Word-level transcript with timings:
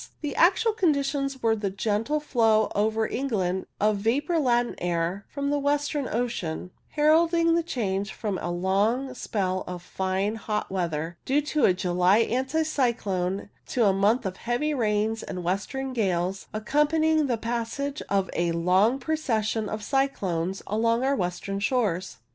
The 0.21 0.35
actual 0.35 0.73
conditions 0.73 1.43
were 1.43 1.55
the 1.55 1.69
gentle 1.69 2.19
flow 2.19 2.71
over 2.73 3.07
England 3.07 3.67
of 3.79 3.97
vapour 3.97 4.39
laden 4.39 4.73
air 4.79 5.27
from 5.29 5.51
the 5.51 5.59
western 5.59 6.07
ocean, 6.11 6.71
heralding 6.89 7.53
the 7.53 7.61
change 7.61 8.11
from 8.11 8.39
a 8.39 8.49
long 8.49 9.13
spell 9.13 9.63
of 9.67 9.83
fine 9.83 10.37
hot 10.37 10.71
weather, 10.71 11.19
due 11.23 11.41
to 11.41 11.65
a 11.65 11.73
July 11.75 12.25
anticyclone, 12.25 13.49
to 13.67 13.85
a 13.85 13.93
month 13.93 14.25
of 14.25 14.37
heavy 14.37 14.73
rains 14.73 15.21
and 15.21 15.43
western 15.43 15.93
gales, 15.93 16.47
accompanying 16.51 17.27
the 17.27 17.37
passage 17.37 18.01
of 18.09 18.27
a 18.33 18.53
long 18.53 18.97
procession 18.97 19.69
of 19.69 19.83
cyclones 19.83 20.63
along 20.65 21.03
our 21.03 21.15
western 21.15 21.59
shores. 21.59 22.17